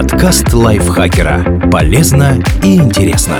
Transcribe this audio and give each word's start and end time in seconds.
Подкаст 0.00 0.52
лайфхакера. 0.52 1.68
Полезно 1.72 2.40
и 2.62 2.76
интересно. 2.76 3.36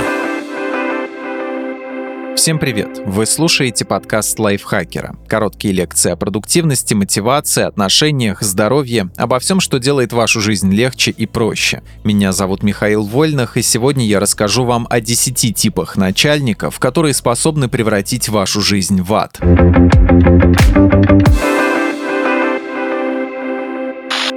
Всем 2.35 2.59
привет! 2.59 3.01
Вы 3.05 3.25
слушаете 3.25 3.85
подкаст 3.85 4.37
лайфхакера. 4.37 5.15
Короткие 5.29 5.73
лекции 5.73 6.11
о 6.11 6.17
продуктивности, 6.17 6.93
мотивации, 6.93 7.63
отношениях, 7.63 8.41
здоровье, 8.41 9.09
обо 9.15 9.39
всем, 9.39 9.61
что 9.61 9.79
делает 9.79 10.11
вашу 10.11 10.41
жизнь 10.41 10.69
легче 10.69 11.11
и 11.11 11.25
проще. 11.25 11.81
Меня 12.03 12.33
зовут 12.33 12.61
Михаил 12.61 13.03
Вольных, 13.03 13.55
и 13.55 13.61
сегодня 13.61 14.05
я 14.05 14.19
расскажу 14.19 14.65
вам 14.65 14.85
о 14.89 14.99
10 14.99 15.55
типах 15.55 15.95
начальников, 15.95 16.77
которые 16.77 17.13
способны 17.13 17.69
превратить 17.69 18.27
вашу 18.27 18.59
жизнь 18.59 19.01
в 19.01 19.13
ад. 19.13 19.39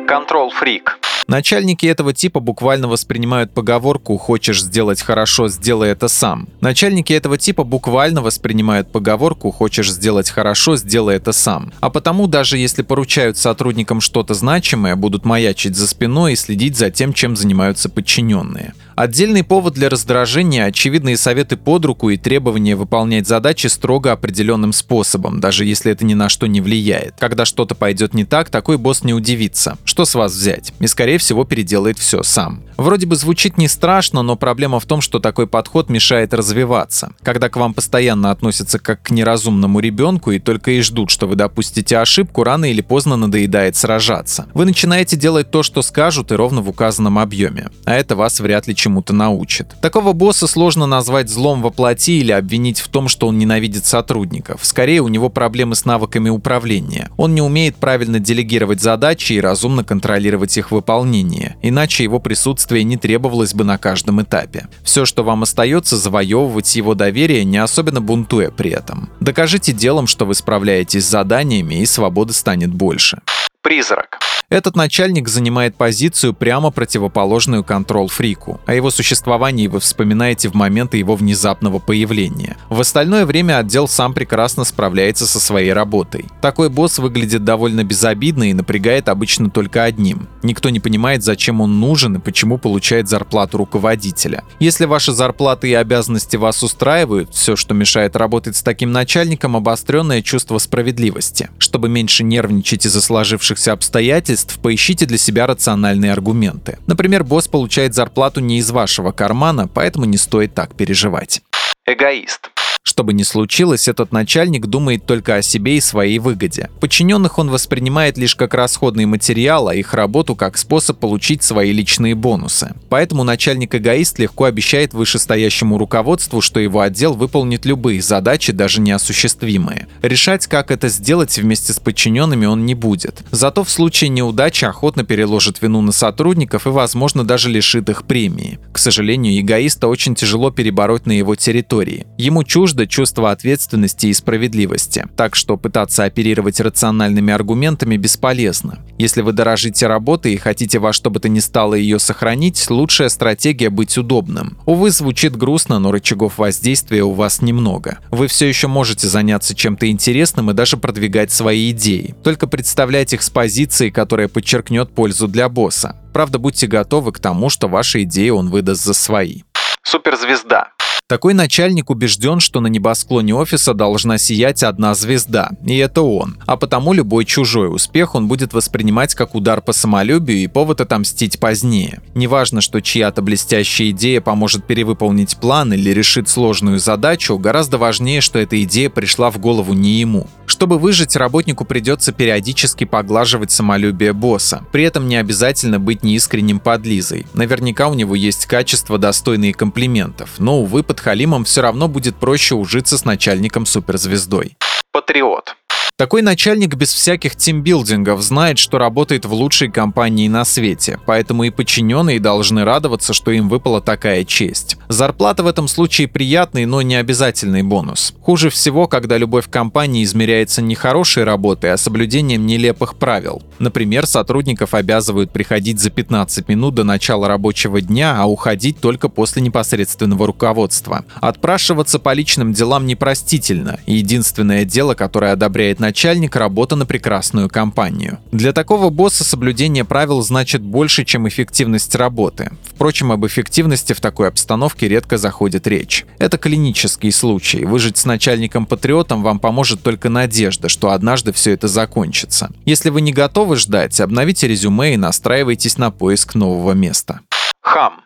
Контрол-фрик. 0.06 1.00
Начальники 1.26 1.86
этого 1.86 2.12
типа 2.12 2.40
буквально 2.40 2.88
воспринимают 2.88 3.52
поговорку 3.52 4.16
«хочешь 4.18 4.62
сделать 4.62 5.02
хорошо, 5.02 5.48
сделай 5.48 5.90
это 5.90 6.08
сам». 6.08 6.48
Начальники 6.60 7.12
этого 7.12 7.38
типа 7.38 7.64
буквально 7.64 8.22
воспринимают 8.22 8.90
поговорку 8.90 9.50
«хочешь 9.50 9.92
сделать 9.92 10.30
хорошо, 10.30 10.76
сделай 10.76 11.16
это 11.16 11.32
сам». 11.32 11.72
А 11.80 11.90
потому 11.90 12.26
даже 12.26 12.58
если 12.58 12.82
поручают 12.82 13.38
сотрудникам 13.38 14.00
что-то 14.00 14.34
значимое, 14.34 14.96
будут 14.96 15.24
маячить 15.24 15.76
за 15.76 15.86
спиной 15.86 16.32
и 16.32 16.36
следить 16.36 16.76
за 16.76 16.90
тем, 16.90 17.12
чем 17.12 17.36
занимаются 17.36 17.88
подчиненные. 17.88 18.74
Отдельный 19.02 19.42
повод 19.42 19.74
для 19.74 19.88
раздражения– 19.88 20.64
очевидные 20.66 21.16
советы 21.16 21.56
под 21.56 21.84
руку 21.86 22.10
и 22.10 22.16
требования 22.16 22.76
выполнять 22.76 23.26
задачи 23.26 23.66
строго 23.66 24.12
определенным 24.12 24.72
способом, 24.72 25.40
даже 25.40 25.64
если 25.64 25.90
это 25.90 26.04
ни 26.04 26.14
на 26.14 26.28
что 26.28 26.46
не 26.46 26.60
влияет. 26.60 27.16
Когда 27.18 27.44
что-то 27.44 27.74
пойдет 27.74 28.14
не 28.14 28.24
так, 28.24 28.48
такой 28.48 28.78
босс 28.78 29.02
не 29.02 29.12
удивится. 29.12 29.76
Что 29.84 30.04
с 30.04 30.14
вас 30.14 30.32
взять? 30.32 30.72
И 30.78 30.86
скорее 30.86 31.18
всего 31.18 31.44
переделает 31.44 31.98
все 31.98 32.22
сам. 32.22 32.62
Вроде 32.76 33.06
бы 33.06 33.16
звучит 33.16 33.58
не 33.58 33.66
страшно, 33.66 34.22
но 34.22 34.36
проблема 34.36 34.78
в 34.78 34.86
том, 34.86 35.00
что 35.00 35.18
такой 35.18 35.48
подход 35.48 35.90
мешает 35.90 36.32
развиваться. 36.32 37.12
Когда 37.24 37.48
к 37.48 37.56
вам 37.56 37.74
постоянно 37.74 38.30
относятся 38.30 38.78
как 38.78 39.02
к 39.02 39.10
неразумному 39.10 39.80
ребенку 39.80 40.30
и 40.30 40.38
только 40.38 40.70
и 40.70 40.80
ждут, 40.80 41.10
что 41.10 41.26
вы 41.26 41.34
допустите 41.34 41.98
ошибку, 41.98 42.44
рано 42.44 42.70
или 42.70 42.82
поздно 42.82 43.16
надоедает 43.16 43.74
сражаться. 43.74 44.46
Вы 44.54 44.64
начинаете 44.64 45.16
делать 45.16 45.50
то, 45.50 45.64
что 45.64 45.82
скажут, 45.82 46.30
и 46.30 46.36
ровно 46.36 46.60
в 46.60 46.68
указанном 46.68 47.18
объеме. 47.18 47.70
А 47.84 47.94
это 47.94 48.14
вас 48.14 48.38
вряд 48.38 48.68
ли 48.68 48.76
чему-то 48.92 49.14
научит. 49.14 49.68
Такого 49.80 50.12
босса 50.12 50.46
сложно 50.46 50.86
назвать 50.86 51.30
злом 51.30 51.62
во 51.62 51.70
плоти 51.70 52.20
или 52.20 52.32
обвинить 52.32 52.80
в 52.80 52.88
том, 52.88 53.08
что 53.08 53.26
он 53.28 53.38
ненавидит 53.38 53.86
сотрудников. 53.86 54.60
Скорее, 54.62 55.00
у 55.00 55.08
него 55.08 55.30
проблемы 55.30 55.74
с 55.74 55.86
навыками 55.86 56.28
управления. 56.28 57.08
Он 57.16 57.34
не 57.34 57.40
умеет 57.40 57.76
правильно 57.76 58.18
делегировать 58.18 58.82
задачи 58.82 59.32
и 59.32 59.40
разумно 59.40 59.82
контролировать 59.82 60.58
их 60.58 60.70
выполнение, 60.70 61.56
иначе 61.62 62.04
его 62.04 62.18
присутствие 62.18 62.84
не 62.84 62.98
требовалось 62.98 63.54
бы 63.54 63.64
на 63.64 63.78
каждом 63.78 64.20
этапе. 64.20 64.66
Все, 64.84 65.06
что 65.06 65.24
вам 65.24 65.42
остается, 65.42 65.96
завоевывать 65.96 66.76
его 66.76 66.94
доверие, 66.94 67.44
не 67.44 67.58
особенно 67.58 68.02
бунтуя 68.02 68.50
при 68.50 68.70
этом. 68.70 69.08
Докажите 69.20 69.72
делом, 69.72 70.06
что 70.06 70.26
вы 70.26 70.34
справляетесь 70.34 71.06
с 71.06 71.10
заданиями, 71.10 71.76
и 71.76 71.86
свободы 71.86 72.34
станет 72.34 72.70
больше. 72.70 73.20
Призрак. 73.62 74.21
Этот 74.52 74.76
начальник 74.76 75.28
занимает 75.28 75.76
позицию 75.76 76.34
прямо 76.34 76.70
противоположную 76.70 77.64
контрол-фрику. 77.64 78.60
О 78.66 78.74
его 78.74 78.90
существовании 78.90 79.66
вы 79.66 79.80
вспоминаете 79.80 80.50
в 80.50 80.54
моменты 80.54 80.98
его 80.98 81.16
внезапного 81.16 81.78
появления. 81.78 82.58
В 82.68 82.78
остальное 82.78 83.24
время 83.24 83.56
отдел 83.56 83.88
сам 83.88 84.12
прекрасно 84.12 84.64
справляется 84.64 85.26
со 85.26 85.40
своей 85.40 85.72
работой. 85.72 86.26
Такой 86.42 86.68
босс 86.68 86.98
выглядит 86.98 87.44
довольно 87.44 87.82
безобидно 87.82 88.50
и 88.50 88.52
напрягает 88.52 89.08
обычно 89.08 89.48
только 89.48 89.84
одним. 89.84 90.28
Никто 90.42 90.68
не 90.68 90.80
понимает, 90.80 91.24
зачем 91.24 91.62
он 91.62 91.80
нужен 91.80 92.16
и 92.16 92.20
почему 92.20 92.58
получает 92.58 93.08
зарплату 93.08 93.56
руководителя. 93.56 94.44
Если 94.58 94.84
ваши 94.84 95.12
зарплаты 95.12 95.70
и 95.70 95.74
обязанности 95.74 96.36
вас 96.36 96.62
устраивают, 96.62 97.30
все, 97.32 97.56
что 97.56 97.72
мешает 97.72 98.16
работать 98.16 98.56
с 98.56 98.62
таким 98.62 98.92
начальником, 98.92 99.56
обостренное 99.56 100.20
чувство 100.20 100.58
справедливости. 100.58 101.48
Чтобы 101.56 101.88
меньше 101.88 102.22
нервничать 102.22 102.84
из-за 102.84 103.00
сложившихся 103.00 103.72
обстоятельств, 103.72 104.41
обстоятельств 104.42 104.58
поищите 104.60 105.06
для 105.06 105.18
себя 105.18 105.46
рациональные 105.46 106.12
аргументы. 106.12 106.78
Например, 106.86 107.24
босс 107.24 107.48
получает 107.48 107.94
зарплату 107.94 108.40
не 108.40 108.58
из 108.58 108.70
вашего 108.70 109.12
кармана, 109.12 109.68
поэтому 109.68 110.04
не 110.04 110.16
стоит 110.16 110.54
так 110.54 110.74
переживать. 110.74 111.42
Эгоист. 111.86 112.51
Что 112.84 113.04
бы 113.04 113.12
ни 113.12 113.22
случилось, 113.22 113.86
этот 113.86 114.10
начальник 114.10 114.66
думает 114.66 115.06
только 115.06 115.36
о 115.36 115.42
себе 115.42 115.76
и 115.76 115.80
своей 115.80 116.18
выгоде. 116.18 116.68
Подчиненных 116.80 117.38
он 117.38 117.48
воспринимает 117.48 118.18
лишь 118.18 118.34
как 118.34 118.54
расходный 118.54 119.06
материал, 119.06 119.68
а 119.68 119.74
их 119.74 119.94
работу 119.94 120.34
как 120.34 120.58
способ 120.58 120.98
получить 120.98 121.44
свои 121.44 121.70
личные 121.70 122.16
бонусы. 122.16 122.74
Поэтому 122.88 123.22
начальник-эгоист 123.22 124.18
легко 124.18 124.44
обещает 124.44 124.94
вышестоящему 124.94 125.78
руководству, 125.78 126.40
что 126.40 126.58
его 126.58 126.80
отдел 126.80 127.14
выполнит 127.14 127.64
любые 127.66 128.02
задачи, 128.02 128.52
даже 128.52 128.80
неосуществимые. 128.80 129.86
Решать, 130.02 130.48
как 130.48 130.72
это 130.72 130.88
сделать 130.88 131.38
вместе 131.38 131.72
с 131.72 131.78
подчиненными 131.78 132.46
он 132.46 132.66
не 132.66 132.74
будет. 132.74 133.22
Зато 133.30 133.62
в 133.62 133.70
случае 133.70 134.10
неудачи 134.10 134.64
охотно 134.64 135.04
переложит 135.04 135.62
вину 135.62 135.82
на 135.82 135.92
сотрудников 135.92 136.66
и, 136.66 136.70
возможно, 136.70 137.22
даже 137.22 137.48
лишит 137.48 137.88
их 137.88 138.02
премии. 138.04 138.58
К 138.72 138.78
сожалению, 138.78 139.40
эгоиста 139.40 139.86
очень 139.86 140.16
тяжело 140.16 140.50
перебороть 140.50 141.06
на 141.06 141.12
его 141.12 141.36
территории. 141.36 142.08
Ему 142.18 142.42
чуждо 142.42 142.71
чуждо 142.72 142.86
чувство 142.86 143.30
ответственности 143.30 144.06
и 144.06 144.14
справедливости, 144.14 145.06
так 145.14 145.34
что 145.34 145.58
пытаться 145.58 146.04
оперировать 146.04 146.58
рациональными 146.58 147.30
аргументами 147.30 147.98
бесполезно. 147.98 148.78
Если 148.96 149.20
вы 149.20 149.32
дорожите 149.32 149.86
работой 149.86 150.32
и 150.32 150.38
хотите 150.38 150.78
во 150.78 150.94
что 150.94 151.10
бы 151.10 151.20
то 151.20 151.28
ни 151.28 151.40
стало 151.40 151.74
ее 151.74 151.98
сохранить, 151.98 152.70
лучшая 152.70 153.10
стратегия 153.10 153.68
быть 153.68 153.98
удобным. 153.98 154.56
Увы, 154.64 154.90
звучит 154.90 155.36
грустно, 155.36 155.78
но 155.80 155.92
рычагов 155.92 156.38
воздействия 156.38 157.02
у 157.02 157.12
вас 157.12 157.42
немного. 157.42 157.98
Вы 158.10 158.26
все 158.26 158.48
еще 158.48 158.68
можете 158.68 159.06
заняться 159.06 159.54
чем-то 159.54 159.90
интересным 159.90 160.50
и 160.50 160.54
даже 160.54 160.78
продвигать 160.78 161.30
свои 161.30 161.72
идеи. 161.72 162.14
Только 162.22 162.46
представлять 162.46 163.12
их 163.12 163.22
с 163.22 163.28
позиции, 163.28 163.90
которая 163.90 164.28
подчеркнет 164.28 164.92
пользу 164.92 165.28
для 165.28 165.50
босса. 165.50 165.96
Правда, 166.14 166.38
будьте 166.38 166.66
готовы 166.66 167.12
к 167.12 167.18
тому, 167.18 167.50
что 167.50 167.68
ваши 167.68 168.04
идеи 168.04 168.30
он 168.30 168.48
выдаст 168.48 168.82
за 168.82 168.94
свои. 168.94 169.42
Суперзвезда. 169.82 170.68
Такой 171.08 171.34
начальник 171.34 171.90
убежден, 171.90 172.40
что 172.40 172.60
на 172.60 172.68
небосклоне 172.68 173.34
офиса 173.34 173.74
должна 173.74 174.16
сиять 174.16 174.62
одна 174.62 174.94
звезда, 174.94 175.50
и 175.66 175.76
это 175.76 176.00
он. 176.00 176.38
А 176.46 176.56
потому 176.56 176.94
любой 176.94 177.26
чужой 177.26 177.74
успех 177.74 178.14
он 178.14 178.28
будет 178.28 178.54
воспринимать 178.54 179.14
как 179.14 179.34
удар 179.34 179.60
по 179.60 179.72
самолюбию 179.72 180.38
и 180.38 180.46
повод 180.46 180.80
отомстить 180.80 181.38
позднее. 181.38 182.00
Неважно, 182.14 182.62
что 182.62 182.80
чья-то 182.80 183.20
блестящая 183.20 183.90
идея 183.90 184.22
поможет 184.22 184.66
перевыполнить 184.66 185.36
план 185.36 185.74
или 185.74 185.90
решит 185.90 186.30
сложную 186.30 186.78
задачу, 186.78 187.36
гораздо 187.36 187.76
важнее, 187.76 188.22
что 188.22 188.38
эта 188.38 188.62
идея 188.62 188.88
пришла 188.88 189.30
в 189.30 189.38
голову 189.38 189.74
не 189.74 190.00
ему. 190.00 190.28
Чтобы 190.46 190.78
выжить, 190.78 191.16
работнику 191.16 191.64
придется 191.64 192.12
периодически 192.12 192.84
поглаживать 192.84 193.50
самолюбие 193.50 194.12
босса. 194.12 194.64
При 194.72 194.84
этом 194.84 195.08
не 195.08 195.16
обязательно 195.16 195.78
быть 195.78 196.02
неискренним 196.02 196.58
подлизой. 196.58 197.26
Наверняка 197.34 197.88
у 197.88 197.94
него 197.94 198.14
есть 198.14 198.46
качества, 198.46 198.96
достойные 198.98 199.52
комплиментов, 199.52 200.30
но, 200.38 200.60
увы, 200.60 200.82
подхалимам 201.02 201.42
все 201.42 201.62
равно 201.62 201.88
будет 201.88 202.14
проще 202.14 202.54
ужиться 202.54 202.96
с 202.96 203.04
начальником 203.04 203.66
суперзвездой. 203.66 204.56
Патриот. 204.92 205.56
Такой 206.02 206.22
начальник 206.22 206.74
без 206.74 206.92
всяких 206.92 207.36
тимбилдингов 207.36 208.20
знает, 208.22 208.58
что 208.58 208.78
работает 208.78 209.24
в 209.24 209.32
лучшей 209.32 209.70
компании 209.70 210.26
на 210.26 210.44
свете, 210.44 210.98
поэтому 211.06 211.44
и 211.44 211.50
подчиненные 211.50 212.18
должны 212.18 212.64
радоваться, 212.64 213.12
что 213.12 213.30
им 213.30 213.48
выпала 213.48 213.80
такая 213.80 214.24
честь. 214.24 214.78
Зарплата 214.88 215.44
в 215.44 215.46
этом 215.46 215.68
случае 215.68 216.08
приятный, 216.08 216.66
но 216.66 216.82
не 216.82 216.96
обязательный 216.96 217.62
бонус. 217.62 218.14
Хуже 218.20 218.50
всего, 218.50 218.88
когда 218.88 219.16
любовь 219.16 219.48
компании 219.48 220.02
измеряется 220.02 220.60
не 220.60 220.74
хорошей 220.74 221.22
работой, 221.22 221.72
а 221.72 221.76
соблюдением 221.76 222.46
нелепых 222.46 222.96
правил. 222.96 223.40
Например, 223.60 224.04
сотрудников 224.04 224.74
обязывают 224.74 225.30
приходить 225.30 225.78
за 225.78 225.90
15 225.90 226.48
минут 226.48 226.74
до 226.74 226.82
начала 226.82 227.28
рабочего 227.28 227.80
дня, 227.80 228.16
а 228.18 228.26
уходить 228.26 228.80
только 228.80 229.08
после 229.08 229.40
непосредственного 229.40 230.26
руководства. 230.26 231.04
Отпрашиваться 231.20 232.00
по 232.00 232.12
личным 232.12 232.52
делам 232.52 232.86
непростительно, 232.86 233.78
единственное 233.86 234.64
дело, 234.64 234.94
которое 234.94 235.30
одобряет 235.30 235.78
начальник, 235.78 235.91
начальник 235.92 236.36
работа 236.36 236.74
на 236.74 236.86
прекрасную 236.86 237.50
компанию. 237.50 238.18
Для 238.32 238.54
такого 238.54 238.88
босса 238.88 239.24
соблюдение 239.24 239.84
правил 239.84 240.22
значит 240.22 240.62
больше, 240.62 241.04
чем 241.04 241.28
эффективность 241.28 241.94
работы. 241.94 242.50
Впрочем, 242.64 243.12
об 243.12 243.26
эффективности 243.26 243.92
в 243.92 244.00
такой 244.00 244.28
обстановке 244.28 244.88
редко 244.88 245.18
заходит 245.18 245.66
речь. 245.66 246.06
Это 246.18 246.38
клинический 246.38 247.12
случай. 247.12 247.66
Выжить 247.66 247.98
с 247.98 248.06
начальником-патриотом 248.06 249.22
вам 249.22 249.38
поможет 249.38 249.82
только 249.82 250.08
надежда, 250.08 250.70
что 250.70 250.92
однажды 250.92 251.30
все 251.34 251.50
это 251.52 251.68
закончится. 251.68 252.50
Если 252.64 252.88
вы 252.88 253.02
не 253.02 253.12
готовы 253.12 253.56
ждать, 253.56 254.00
обновите 254.00 254.48
резюме 254.48 254.94
и 254.94 254.96
настраивайтесь 254.96 255.76
на 255.76 255.90
поиск 255.90 256.34
нового 256.34 256.72
места. 256.72 257.20
Хам. 257.60 258.00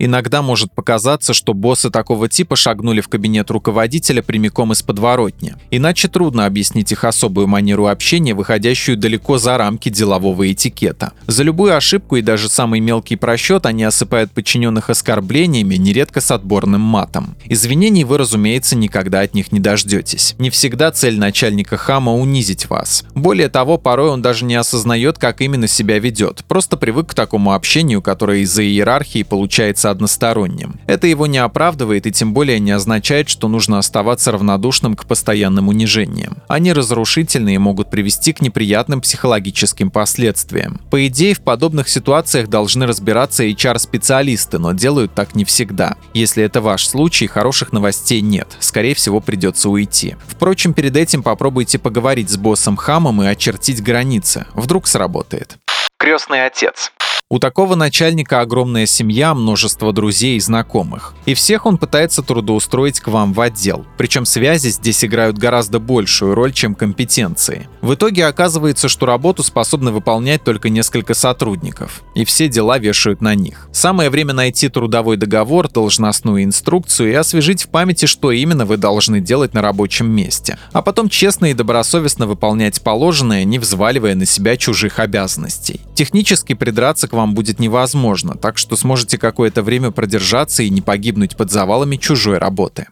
Иногда 0.00 0.42
может 0.42 0.72
показаться, 0.72 1.34
что 1.34 1.54
боссы 1.54 1.90
такого 1.90 2.28
типа 2.28 2.54
шагнули 2.54 3.00
в 3.00 3.08
кабинет 3.08 3.50
руководителя 3.50 4.22
прямиком 4.22 4.72
из 4.72 4.80
подворотни. 4.80 5.56
Иначе 5.72 6.06
трудно 6.06 6.46
объяснить 6.46 6.92
их 6.92 7.02
особую 7.02 7.48
манеру 7.48 7.88
общения, 7.88 8.32
выходящую 8.32 8.96
далеко 8.96 9.38
за 9.38 9.58
рамки 9.58 9.88
делового 9.88 10.52
этикета. 10.52 11.14
За 11.26 11.42
любую 11.42 11.76
ошибку 11.76 12.14
и 12.14 12.22
даже 12.22 12.48
самый 12.48 12.78
мелкий 12.78 13.16
просчет 13.16 13.66
они 13.66 13.82
осыпают 13.82 14.30
подчиненных 14.30 14.88
оскорблениями, 14.88 15.74
нередко 15.74 16.20
с 16.20 16.30
отборным 16.30 16.80
матом. 16.80 17.34
Извинений 17.46 18.04
вы, 18.04 18.18
разумеется, 18.18 18.76
никогда 18.76 19.22
от 19.22 19.34
них 19.34 19.50
не 19.50 19.58
дождетесь. 19.58 20.36
Не 20.38 20.50
всегда 20.50 20.92
цель 20.92 21.18
начальника 21.18 21.76
хама 21.76 22.14
унизить 22.14 22.70
вас. 22.70 23.02
Более 23.16 23.48
того, 23.48 23.78
порой 23.78 24.10
он 24.10 24.22
даже 24.22 24.44
не 24.44 24.54
осознает, 24.54 25.18
как 25.18 25.40
именно 25.40 25.66
себя 25.66 25.98
ведет. 25.98 26.44
Просто 26.46 26.76
привык 26.76 27.08
к 27.08 27.14
такому 27.14 27.52
общению, 27.52 28.00
которое 28.00 28.42
из-за 28.42 28.62
иерархии 28.62 29.24
получается 29.24 29.87
односторонним. 29.90 30.80
Это 30.86 31.06
его 31.06 31.26
не 31.26 31.38
оправдывает 31.38 32.06
и 32.06 32.12
тем 32.12 32.32
более 32.32 32.58
не 32.60 32.70
означает, 32.70 33.28
что 33.28 33.48
нужно 33.48 33.78
оставаться 33.78 34.32
равнодушным 34.32 34.96
к 34.96 35.06
постоянным 35.06 35.68
унижениям. 35.68 36.38
Они 36.48 36.72
разрушительны 36.72 37.54
и 37.54 37.58
могут 37.58 37.90
привести 37.90 38.32
к 38.32 38.40
неприятным 38.40 39.00
психологическим 39.00 39.90
последствиям. 39.90 40.80
По 40.90 41.06
идее, 41.06 41.34
в 41.34 41.40
подобных 41.40 41.88
ситуациях 41.88 42.48
должны 42.48 42.86
разбираться 42.86 43.44
HR-специалисты, 43.44 44.58
но 44.58 44.72
делают 44.72 45.14
так 45.14 45.34
не 45.34 45.44
всегда. 45.44 45.96
Если 46.14 46.42
это 46.42 46.60
ваш 46.60 46.86
случай, 46.86 47.26
хороших 47.26 47.72
новостей 47.72 48.20
нет. 48.20 48.48
Скорее 48.60 48.94
всего, 48.94 49.20
придется 49.20 49.68
уйти. 49.68 50.16
Впрочем, 50.26 50.74
перед 50.74 50.96
этим 50.96 51.22
попробуйте 51.22 51.78
поговорить 51.78 52.30
с 52.30 52.36
боссом 52.36 52.76
Хамом 52.76 53.22
и 53.22 53.26
очертить 53.26 53.82
границы. 53.82 54.46
Вдруг 54.54 54.86
сработает. 54.86 55.56
Крестный 55.98 56.46
отец. 56.46 56.92
У 57.30 57.38
такого 57.38 57.74
начальника 57.74 58.40
огромная 58.40 58.86
семья, 58.86 59.34
множество 59.34 59.92
друзей 59.92 60.38
и 60.38 60.40
знакомых. 60.40 61.12
И 61.26 61.34
всех 61.34 61.66
он 61.66 61.76
пытается 61.76 62.22
трудоустроить 62.22 63.00
к 63.00 63.08
вам 63.08 63.34
в 63.34 63.40
отдел. 63.42 63.84
Причем 63.98 64.24
связи 64.24 64.68
здесь 64.68 65.04
играют 65.04 65.36
гораздо 65.36 65.78
большую 65.78 66.34
роль, 66.34 66.54
чем 66.54 66.74
компетенции. 66.74 67.68
В 67.82 67.92
итоге 67.92 68.24
оказывается, 68.24 68.88
что 68.88 69.04
работу 69.04 69.42
способны 69.42 69.90
выполнять 69.90 70.42
только 70.42 70.70
несколько 70.70 71.12
сотрудников. 71.12 72.02
И 72.14 72.24
все 72.24 72.48
дела 72.48 72.78
вешают 72.78 73.20
на 73.20 73.34
них. 73.34 73.68
Самое 73.72 74.08
время 74.08 74.32
найти 74.32 74.70
трудовой 74.70 75.18
договор, 75.18 75.68
должностную 75.68 76.44
инструкцию 76.44 77.10
и 77.10 77.14
освежить 77.14 77.64
в 77.64 77.68
памяти, 77.68 78.06
что 78.06 78.32
именно 78.32 78.64
вы 78.64 78.78
должны 78.78 79.20
делать 79.20 79.52
на 79.52 79.60
рабочем 79.60 80.10
месте. 80.10 80.58
А 80.72 80.80
потом 80.80 81.10
честно 81.10 81.50
и 81.50 81.52
добросовестно 81.52 82.26
выполнять 82.26 82.80
положенное, 82.80 83.44
не 83.44 83.58
взваливая 83.58 84.14
на 84.14 84.24
себя 84.24 84.56
чужих 84.56 84.98
обязанностей. 84.98 85.82
Технически 85.94 86.54
придраться 86.54 87.06
к 87.06 87.17
вам 87.18 87.34
будет 87.34 87.58
невозможно, 87.58 88.36
так 88.36 88.58
что 88.58 88.76
сможете 88.76 89.18
какое-то 89.18 89.64
время 89.64 89.90
продержаться 89.90 90.62
и 90.62 90.70
не 90.70 90.80
погибнуть 90.80 91.36
под 91.36 91.50
завалами 91.50 91.96
чужой 91.96 92.38
работы. 92.38 92.86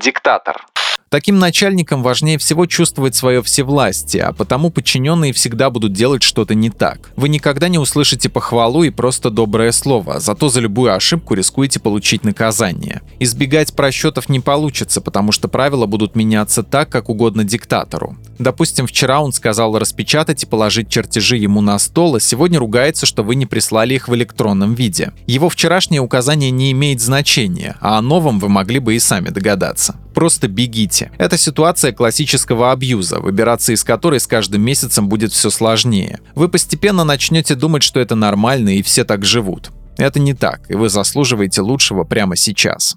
Диктатор. 0.00 0.64
Таким 1.12 1.38
начальникам 1.38 2.02
важнее 2.02 2.38
всего 2.38 2.64
чувствовать 2.64 3.14
свое 3.14 3.42
всевластие, 3.42 4.22
а 4.22 4.32
потому 4.32 4.70
подчиненные 4.70 5.34
всегда 5.34 5.68
будут 5.68 5.92
делать 5.92 6.22
что-то 6.22 6.54
не 6.54 6.70
так. 6.70 7.10
Вы 7.16 7.28
никогда 7.28 7.68
не 7.68 7.76
услышите 7.76 8.30
похвалу 8.30 8.82
и 8.82 8.88
просто 8.88 9.28
доброе 9.28 9.72
слово, 9.72 10.20
зато 10.20 10.48
за 10.48 10.60
любую 10.60 10.94
ошибку 10.94 11.34
рискуете 11.34 11.80
получить 11.80 12.24
наказание. 12.24 13.02
Избегать 13.20 13.76
просчетов 13.76 14.30
не 14.30 14.40
получится, 14.40 15.02
потому 15.02 15.32
что 15.32 15.48
правила 15.48 15.84
будут 15.84 16.16
меняться 16.16 16.62
так, 16.62 16.88
как 16.88 17.10
угодно 17.10 17.44
диктатору. 17.44 18.16
Допустим, 18.38 18.86
вчера 18.86 19.20
он 19.20 19.34
сказал 19.34 19.78
распечатать 19.78 20.44
и 20.44 20.46
положить 20.46 20.88
чертежи 20.88 21.36
ему 21.36 21.60
на 21.60 21.78
стол, 21.78 22.16
а 22.16 22.20
сегодня 22.20 22.58
ругается, 22.58 23.04
что 23.04 23.22
вы 23.22 23.34
не 23.34 23.44
прислали 23.44 23.92
их 23.92 24.08
в 24.08 24.14
электронном 24.14 24.72
виде. 24.74 25.12
Его 25.26 25.50
вчерашнее 25.50 26.00
указание 26.00 26.50
не 26.50 26.72
имеет 26.72 27.02
значения, 27.02 27.76
а 27.82 27.98
о 27.98 28.00
новом 28.00 28.38
вы 28.38 28.48
могли 28.48 28.78
бы 28.78 28.94
и 28.94 28.98
сами 28.98 29.28
догадаться. 29.28 29.96
Просто 30.14 30.48
бегите. 30.48 31.10
Это 31.18 31.38
ситуация 31.38 31.92
классического 31.92 32.72
абьюза, 32.72 33.20
выбираться 33.20 33.72
из 33.72 33.84
которой 33.84 34.20
с 34.20 34.26
каждым 34.26 34.62
месяцем 34.62 35.08
будет 35.08 35.32
все 35.32 35.50
сложнее. 35.50 36.20
Вы 36.34 36.48
постепенно 36.48 37.04
начнете 37.04 37.54
думать, 37.54 37.82
что 37.82 38.00
это 38.00 38.14
нормально 38.14 38.76
и 38.76 38.82
все 38.82 39.04
так 39.04 39.24
живут. 39.24 39.70
Это 39.98 40.20
не 40.20 40.34
так, 40.34 40.70
и 40.70 40.74
вы 40.74 40.88
заслуживаете 40.88 41.60
лучшего 41.60 42.04
прямо 42.04 42.36
сейчас. 42.36 42.96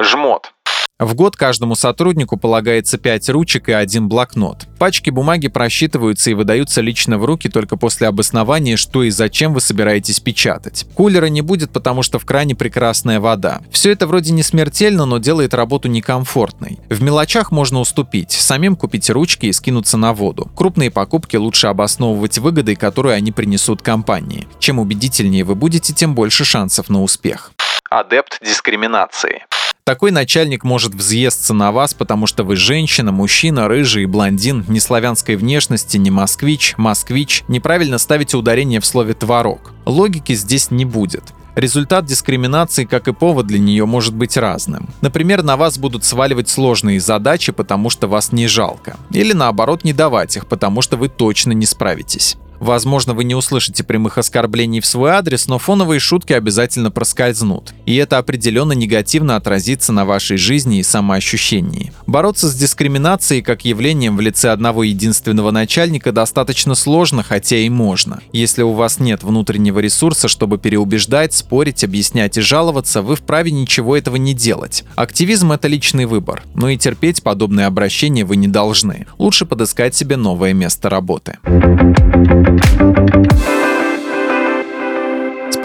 Жмот. 0.00 0.52
В 0.98 1.14
год 1.14 1.36
каждому 1.36 1.74
сотруднику 1.74 2.38
полагается 2.38 2.96
5 2.96 3.28
ручек 3.28 3.68
и 3.68 3.72
один 3.72 4.08
блокнот. 4.08 4.66
Пачки 4.78 5.10
бумаги 5.10 5.48
просчитываются 5.48 6.30
и 6.30 6.34
выдаются 6.34 6.80
лично 6.80 7.18
в 7.18 7.26
руки 7.26 7.50
только 7.50 7.76
после 7.76 8.08
обоснования, 8.08 8.78
что 8.78 9.02
и 9.02 9.10
зачем 9.10 9.52
вы 9.52 9.60
собираетесь 9.60 10.20
печатать. 10.20 10.86
Кулера 10.94 11.26
не 11.26 11.42
будет, 11.42 11.70
потому 11.70 12.02
что 12.02 12.18
в 12.18 12.24
кране 12.24 12.54
прекрасная 12.54 13.20
вода. 13.20 13.60
Все 13.70 13.92
это 13.92 14.06
вроде 14.06 14.32
не 14.32 14.42
смертельно, 14.42 15.04
но 15.04 15.18
делает 15.18 15.52
работу 15.52 15.88
некомфортной. 15.88 16.78
В 16.88 17.02
мелочах 17.02 17.52
можно 17.52 17.80
уступить, 17.80 18.30
самим 18.30 18.74
купить 18.74 19.10
ручки 19.10 19.44
и 19.44 19.52
скинуться 19.52 19.98
на 19.98 20.14
воду. 20.14 20.50
Крупные 20.56 20.90
покупки 20.90 21.36
лучше 21.36 21.66
обосновывать 21.66 22.38
выгодой, 22.38 22.74
которую 22.74 23.14
они 23.14 23.32
принесут 23.32 23.82
компании. 23.82 24.48
Чем 24.60 24.78
убедительнее 24.78 25.44
вы 25.44 25.56
будете, 25.56 25.92
тем 25.92 26.14
больше 26.14 26.46
шансов 26.46 26.88
на 26.88 27.02
успех. 27.02 27.52
Адепт 27.90 28.38
дискриминации. 28.42 29.44
Такой 29.84 30.10
начальник 30.10 30.64
может 30.64 30.94
взъесться 30.94 31.54
на 31.54 31.70
вас, 31.70 31.94
потому 31.94 32.26
что 32.26 32.42
вы 32.42 32.56
женщина, 32.56 33.12
мужчина, 33.12 33.68
рыжий 33.68 34.06
блондин, 34.06 34.64
не 34.66 34.80
славянской 34.80 35.36
внешности, 35.36 35.96
не 35.96 36.10
москвич, 36.10 36.74
москвич, 36.76 37.44
неправильно 37.46 37.98
ставите 37.98 38.36
ударение 38.36 38.80
в 38.80 38.86
слове 38.86 39.14
«творог». 39.14 39.72
Логики 39.84 40.34
здесь 40.34 40.72
не 40.72 40.84
будет. 40.84 41.22
Результат 41.54 42.04
дискриминации, 42.04 42.84
как 42.84 43.06
и 43.06 43.12
повод 43.12 43.46
для 43.46 43.60
нее, 43.60 43.86
может 43.86 44.14
быть 44.14 44.36
разным. 44.36 44.90
Например, 45.00 45.44
на 45.44 45.56
вас 45.56 45.78
будут 45.78 46.04
сваливать 46.04 46.48
сложные 46.48 46.98
задачи, 46.98 47.52
потому 47.52 47.88
что 47.88 48.08
вас 48.08 48.32
не 48.32 48.48
жалко. 48.48 48.98
Или 49.10 49.32
наоборот, 49.32 49.84
не 49.84 49.92
давать 49.92 50.36
их, 50.36 50.48
потому 50.48 50.82
что 50.82 50.96
вы 50.96 51.08
точно 51.08 51.52
не 51.52 51.64
справитесь. 51.64 52.36
Возможно, 52.60 53.14
вы 53.14 53.24
не 53.24 53.34
услышите 53.34 53.84
прямых 53.84 54.18
оскорблений 54.18 54.80
в 54.80 54.86
свой 54.86 55.10
адрес, 55.10 55.46
но 55.46 55.58
фоновые 55.58 56.00
шутки 56.00 56.32
обязательно 56.32 56.90
проскользнут. 56.90 57.74
И 57.84 57.96
это 57.96 58.18
определенно 58.18 58.72
негативно 58.72 59.36
отразится 59.36 59.92
на 59.92 60.04
вашей 60.04 60.36
жизни 60.36 60.78
и 60.78 60.82
самоощущении. 60.82 61.92
Бороться 62.06 62.48
с 62.48 62.54
дискриминацией 62.54 63.42
как 63.42 63.64
явлением 63.64 64.16
в 64.16 64.20
лице 64.20 64.50
одного 64.50 64.84
единственного 64.84 65.50
начальника 65.50 66.12
достаточно 66.12 66.74
сложно, 66.74 67.22
хотя 67.22 67.56
и 67.56 67.68
можно. 67.68 68.20
Если 68.32 68.62
у 68.62 68.72
вас 68.72 68.98
нет 68.98 69.22
внутреннего 69.22 69.78
ресурса, 69.78 70.28
чтобы 70.28 70.58
переубеждать, 70.58 71.34
спорить, 71.34 71.84
объяснять 71.84 72.38
и 72.38 72.40
жаловаться, 72.40 73.02
вы 73.02 73.16
вправе 73.16 73.50
ничего 73.50 73.96
этого 73.96 74.16
не 74.16 74.34
делать. 74.34 74.84
Активизм— 74.96 75.52
это 75.52 75.68
личный 75.68 76.06
выбор, 76.06 76.42
но 76.54 76.68
и 76.68 76.76
терпеть 76.76 77.22
подобные 77.22 77.66
обращения 77.66 78.24
вы 78.24 78.36
не 78.36 78.48
должны. 78.48 79.06
Лучше 79.18 79.46
подыскать 79.46 79.94
себе 79.94 80.16
новое 80.16 80.52
место 80.52 80.88
работы. 80.88 81.38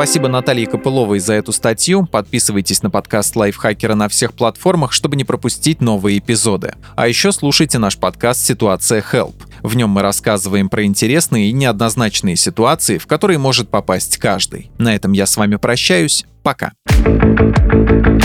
Спасибо 0.01 0.29
Наталье 0.29 0.65
Копыловой 0.65 1.19
за 1.19 1.33
эту 1.35 1.51
статью. 1.51 2.07
Подписывайтесь 2.07 2.81
на 2.81 2.89
подкаст 2.89 3.35
Лайфхакера 3.35 3.93
на 3.93 4.09
всех 4.09 4.33
платформах, 4.33 4.93
чтобы 4.93 5.15
не 5.15 5.23
пропустить 5.23 5.79
новые 5.79 6.17
эпизоды. 6.17 6.73
А 6.95 7.07
еще 7.07 7.31
слушайте 7.31 7.77
наш 7.77 7.97
подкаст 7.97 8.43
«Ситуация 8.43 9.03
Help». 9.11 9.35
В 9.61 9.75
нем 9.75 9.91
мы 9.91 10.01
рассказываем 10.01 10.69
про 10.69 10.85
интересные 10.85 11.49
и 11.49 11.53
неоднозначные 11.53 12.35
ситуации, 12.35 12.97
в 12.97 13.05
которые 13.05 13.37
может 13.37 13.69
попасть 13.69 14.17
каждый. 14.17 14.71
На 14.79 14.95
этом 14.95 15.11
я 15.11 15.27
с 15.27 15.37
вами 15.37 15.57
прощаюсь. 15.57 16.25
Пока. 16.41 16.71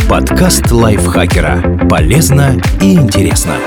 Подкаст 0.08 0.70
Лайфхакера. 0.70 1.86
Полезно 1.90 2.58
и 2.80 2.94
интересно. 2.94 3.58